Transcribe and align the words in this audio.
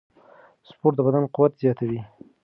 سپورت 0.67 0.95
د 0.95 0.99
بدن 1.07 1.23
قوت 1.35 1.51
زیاتوي. 1.61 1.99